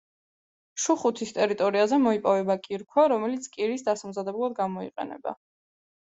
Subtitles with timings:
[0.83, 5.35] შუხუთის ტერიტორიაზე მოიპოვება კირქვა, რომელიც კირის დასამზადებლად გამოიყენება.